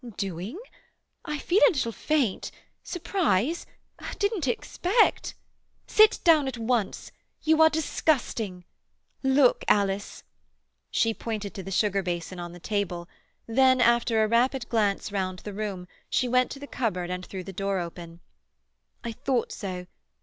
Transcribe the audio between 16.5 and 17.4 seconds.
the cupboard and